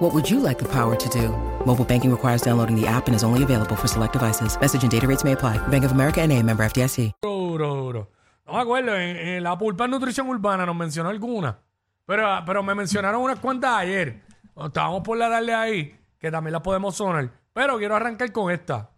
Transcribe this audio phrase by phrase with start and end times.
[0.00, 1.28] What would you like the power to do?
[1.66, 4.58] Mobile banking requires downloading the app and is only available for select devices.
[4.58, 5.58] Message and data rates may apply.
[5.68, 7.12] Bank of America and a member FDIC.
[7.20, 8.08] Duro, duro, duro.
[8.46, 11.58] No me acuerdo, en, en la pulpa en nutrición urbana nos mencionó alguna.
[12.06, 14.22] Pero, pero me mencionaron unas cuantas ayer.
[14.56, 17.28] Estábamos por la tarde ahí, que también las podemos sonar.
[17.52, 18.88] Pero quiero arrancar con esta.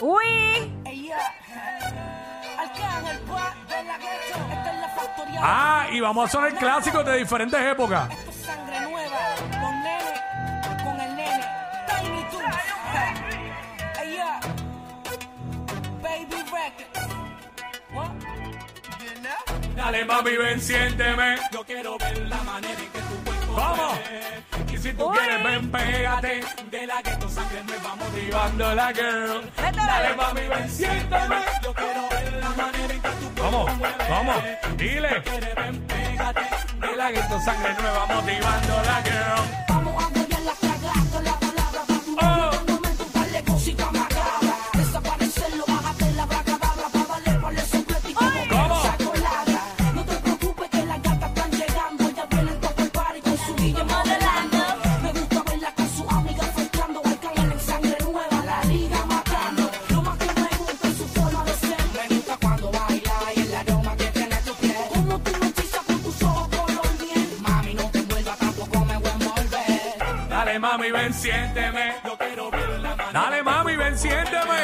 [0.00, 0.72] ¡Uy!
[5.40, 8.08] Ah, y vamos a sonar clásicos de diferentes épocas.
[19.88, 21.36] Dale mami, ven, siénteme.
[21.50, 23.98] Yo quiero ver la manera en que tu cuerpo Vamos.
[24.70, 25.16] Y si tú Uy.
[25.16, 26.44] quieres, ven, pégate.
[26.70, 29.50] De la que tu sangre me va motivando la girl.
[29.56, 31.36] Dale mami, ven, siénteme.
[31.64, 34.44] Yo quiero ver la manera en que tu cuerpo Vamos, vamos,
[34.76, 35.22] dile.
[35.56, 36.42] ven, pégate.
[36.80, 39.87] De la que tu sangre me va motivando la girl.
[71.18, 71.94] Siénteme.
[72.04, 73.12] Yo quiero ver la manera.
[73.12, 74.60] Dale mami, ven, siénteme.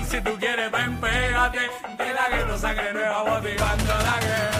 [0.00, 1.70] Y si tú quieres, ven, pégate.
[1.98, 4.51] De la que tu sangre nueva motivando la girl.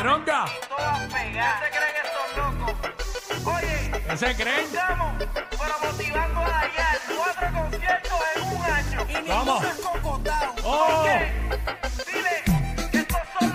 [0.00, 0.52] 100 ronca, ronca.
[0.54, 1.60] y todas pegadas.
[1.60, 2.74] ¿Qué se creen estos locos?
[3.54, 3.76] Oye,
[4.08, 4.64] ¿Qué se creen?
[4.64, 5.12] estamos,
[5.50, 6.62] pero motivando a.
[7.16, 9.06] Cuatro conciertos en un año.
[9.08, 9.62] Y Vamos.
[9.62, 10.54] ninguno es cocotado.
[10.64, 10.68] Oh.
[10.68, 11.06] Oh,
[13.40, 13.48] oh,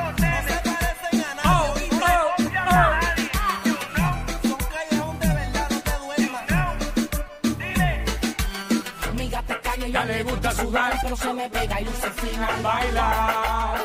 [9.94, 10.06] oh.
[10.06, 11.00] le gusta sudar.
[11.02, 13.80] pero se me pega y luce el final Bailar.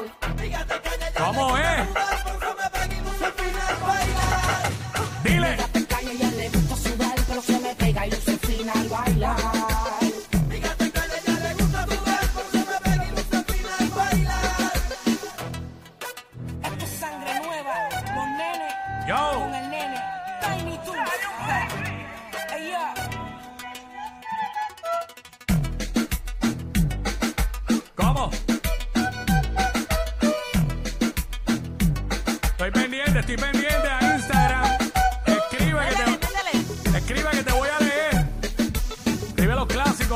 [1.17, 1.70] ¿Cómo es?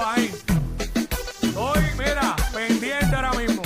[0.04, 0.30] Ahí.
[1.42, 3.62] Estoy, mira, pendiente ahora mismo.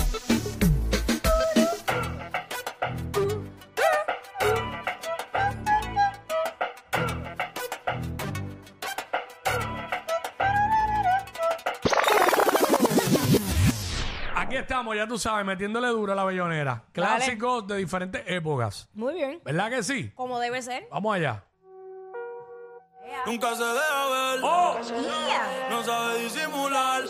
[14.34, 16.84] Aquí estamos, ya tú sabes, metiéndole duro a la bellonera.
[16.92, 18.88] Clásicos de diferentes épocas.
[18.94, 19.40] Muy bien.
[19.44, 20.10] ¿Verdad que sí?
[20.14, 20.86] Como debe ser.
[20.90, 21.44] Vamos allá.
[23.26, 24.76] Nunca se deja ver, ¡Oh!
[25.78, 27.02] no sabe disimular.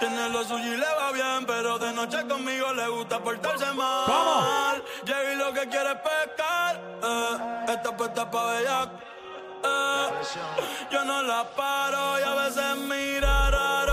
[0.00, 4.04] Tiene lo suyo y le va bien, pero de noche conmigo le gusta portarse mal.
[4.06, 4.84] ¿Cómo?
[5.04, 6.80] Llegué lo que quiere pescar.
[7.02, 8.90] Eh, esta puesta pa' bellac.
[9.64, 10.08] Eh,
[10.90, 13.91] yo no la paro y a veces mira raro.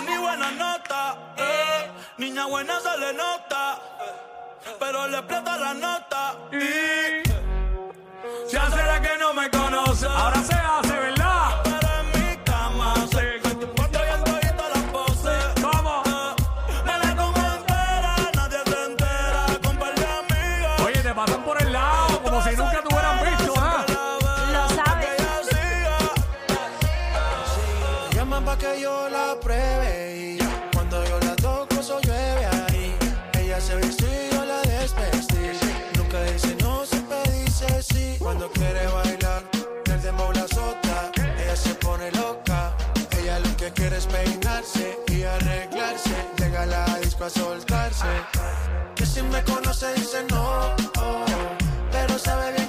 [0.00, 1.90] Una y buena nota, eh.
[2.16, 3.78] Niña buena se le nota,
[4.78, 6.36] pero le explota la nota.
[6.52, 7.22] Y eh.
[8.50, 10.06] ya será que no me conoce.
[10.06, 11.19] Ahora se hace, ¿verdad?
[44.00, 46.14] despeinarse y arreglarse.
[46.38, 48.06] Llega la disco a soltarse.
[48.94, 51.24] Que si me conoce dice no, oh,
[51.92, 52.59] pero sabe bien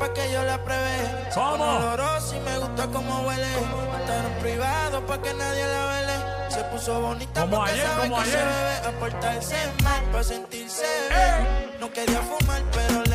[0.00, 0.96] pa' que yo la pruebe.
[1.36, 3.52] Oloroso y me gusta como huele.
[4.00, 6.16] Estar privado pa' que nadie la vele.
[6.48, 8.38] Se puso bonita como porque ayer, sabe como que ayer.
[8.38, 8.74] se bebe.
[8.88, 11.08] A portarse mal pa' sentirse eh.
[11.10, 11.80] bien.
[11.80, 13.09] No quería fumar, pero le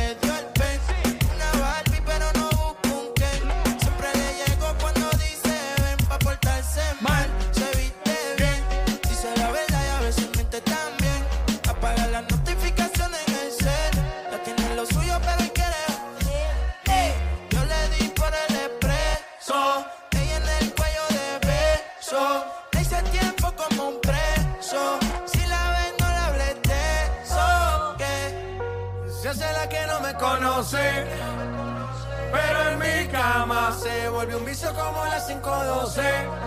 [35.95, 36.44] say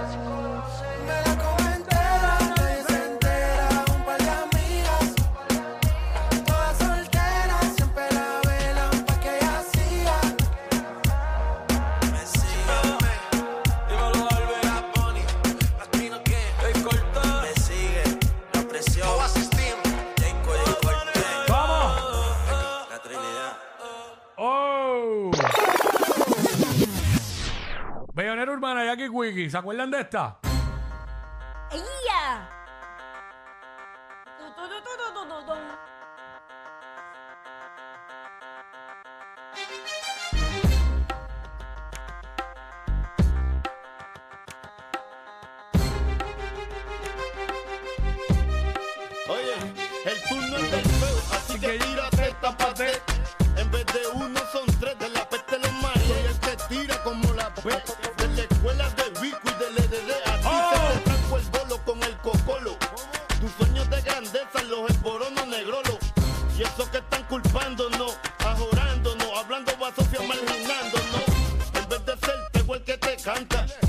[29.50, 30.47] ¿se acuerdan de esta?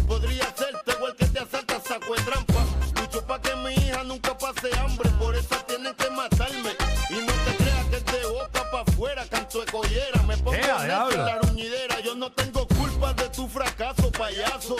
[0.05, 2.65] Podría hacerte igual que te asalta, saco de trampa.
[2.99, 6.71] Lucho pa' que mi hija nunca pase hambre, por eso tienen que matarme.
[7.09, 10.21] Y no te creas que te boca pa' afuera, canto de collera.
[10.23, 14.75] Me pongo en la ruñidera, yo no tengo culpa de tu fracaso, payaso.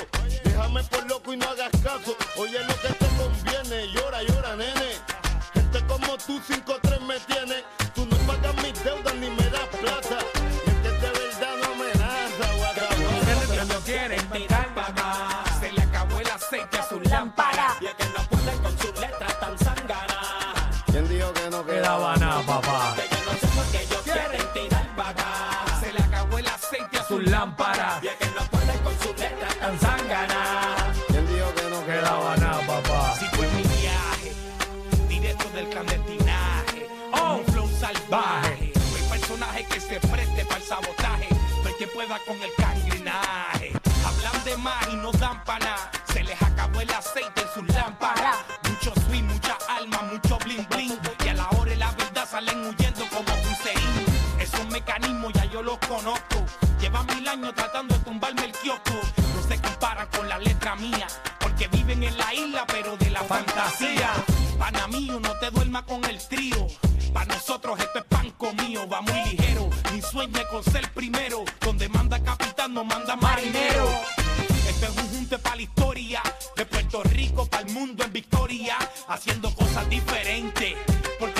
[41.99, 43.73] Pueda con el cangrinaje.
[44.05, 45.91] Hablan de más y no dan pa' nada.
[46.13, 48.37] Se les acabó el aceite en sus lámparas.
[48.69, 50.97] Mucho swing, mucha alma, mucho bling bling.
[51.25, 54.05] Y a la hora de la verdad salen huyendo como Hussein.
[54.39, 56.45] Esos mecanismos ya yo los conozco.
[56.79, 58.93] Llevan mil años tratando de tumbarme el kiosco.
[59.35, 61.07] No se comparan con la letra mía.
[61.39, 64.11] Porque viven en la isla, pero de la fantasía.
[64.57, 66.65] Pana mío, no te duermas con el trío.
[67.13, 69.69] Para nosotros esto es pan comido, va muy ligero.
[70.21, 71.45] Es con ser primero.
[71.61, 73.87] Donde manda capitán, no manda marinero.
[74.67, 76.21] Esto es un junte para la historia.
[76.57, 78.75] De Puerto Rico para el mundo en victoria.
[79.07, 80.75] Haciendo cosas diferentes.
[81.21, 81.38] Porque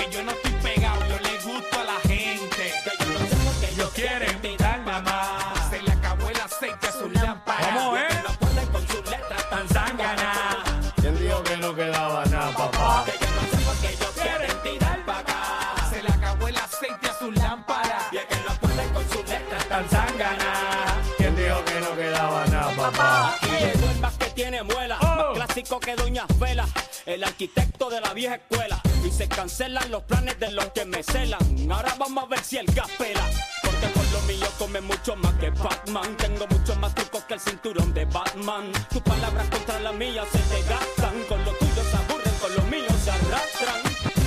[25.90, 26.66] que Doña Fela,
[27.06, 28.80] el arquitecto de la vieja escuela.
[29.04, 31.40] Y se cancelan los planes de los que me celan.
[31.70, 33.26] Ahora vamos a ver si el gas pela.
[33.62, 36.16] Porque por lo mío come mucho más que Batman.
[36.16, 38.70] Tengo mucho más trucos que el cinturón de Batman.
[38.90, 41.24] Tus palabras contra las mías se te gastan.
[41.28, 43.80] Con lo tuyo se aburren, con lo mío se arrastran.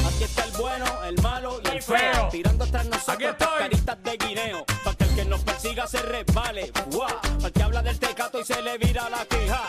[0.07, 2.29] Aquí está el bueno, el malo y el, feo.
[2.31, 4.65] Tirando tras nosotros caritas de guineo.
[4.83, 6.71] Para que el que nos persiga se resbale.
[6.87, 7.21] Guau.
[7.39, 9.63] Para que habla del tecato y se le vira la queja.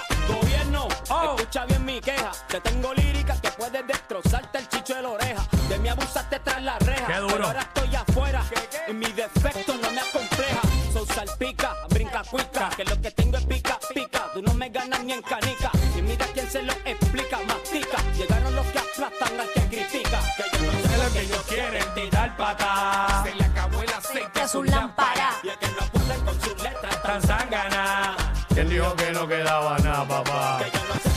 [1.24, 2.32] Escucha bien mi queja.
[2.48, 5.46] Te tengo lírica que puedes destrozarte el chicho de la oreja.
[5.68, 7.06] De mí abusaste tras la reja.
[7.06, 7.34] Qué duro.
[7.34, 8.42] Pero ahora estoy afuera.
[8.88, 10.60] Y mi defecto no me acompleja.
[10.92, 12.70] Son salpica, brinca cuica.
[12.76, 14.30] Que lo que tengo es pica, pica.
[14.34, 15.70] Tú no me ganas ni en canica.
[15.96, 17.98] Y mira quién se lo explica, mastica.
[18.16, 20.20] Llegaron los que aplastan al que critica.
[20.36, 23.22] Que yo no sé lo que ellos quieren tirar pata.
[23.24, 25.30] Se le acabó el aceite a su lámpara.
[25.42, 28.16] Y es que no pueden con sus letras Tan zángana.
[28.48, 30.58] ¿Quién dijo que no quedaba nada, papá?
[30.58, 31.13] Que yo no sé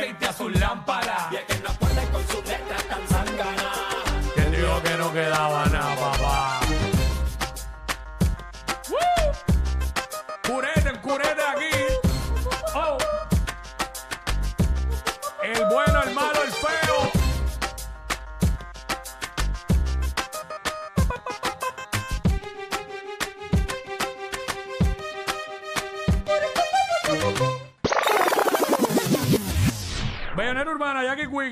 [0.00, 1.28] aceite a su lámpara.
[1.30, 3.78] Y es que no pueden con sus letras tan zanganas.
[4.34, 5.66] ¿Quién dijo que no quedaba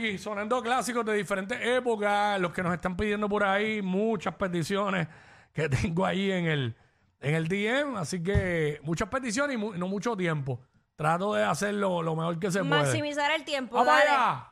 [0.09, 5.09] Quickie, sonando clásicos de diferentes épocas, los que nos están pidiendo por ahí, muchas peticiones
[5.53, 6.77] que tengo ahí en el,
[7.21, 10.61] en el DM, así que muchas peticiones y mu- no mucho tiempo.
[10.97, 12.71] Trato de hacerlo lo mejor que se puede.
[12.83, 13.77] Maximizar el tiempo.
[13.77, 14.49] ¡Vamos allá!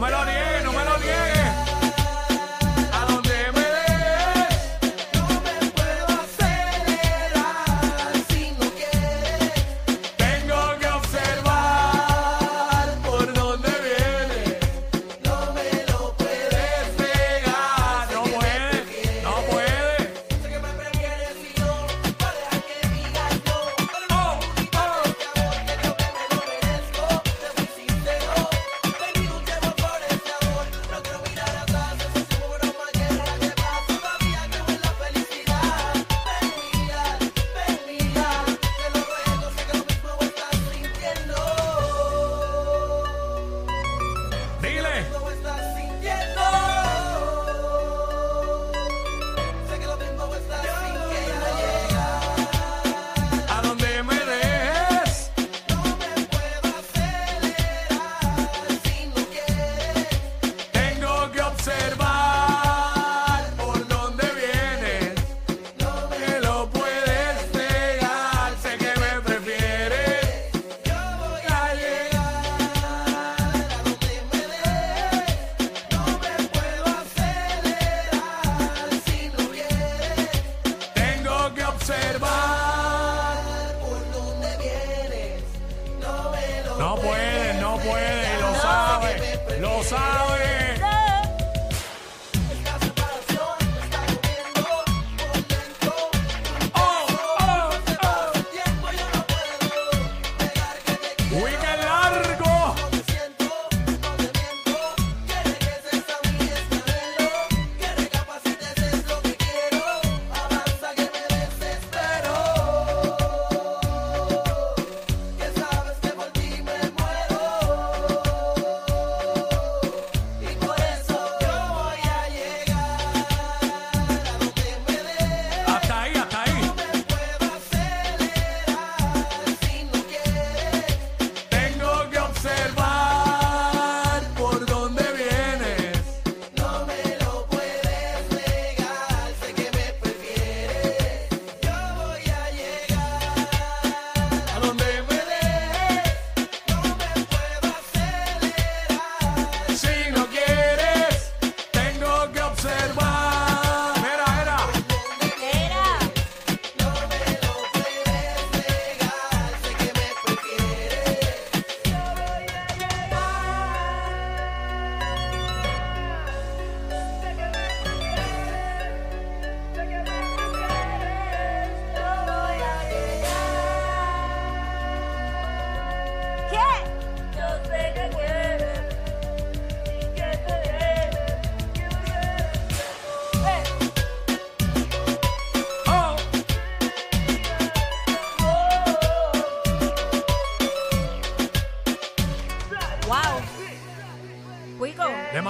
[0.00, 0.20] Prefieres.
[0.20, 0.49] No me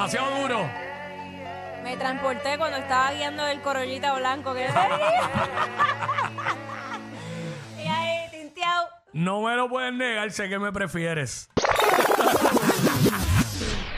[0.00, 0.66] Demasiado duro.
[1.83, 4.66] Me transporté cuando estaba guiando el corollita blanco que
[7.76, 8.88] Y ahí, tinteado.
[9.12, 11.50] No me lo puedes negar, sé que me prefieres.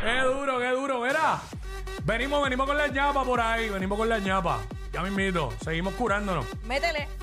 [0.02, 1.38] qué duro, qué duro, verá.
[2.02, 4.58] Venimos, venimos con la ñapa por ahí, venimos con la ñapa.
[4.92, 6.44] Ya me invito, seguimos curándonos.
[6.64, 7.06] Métele.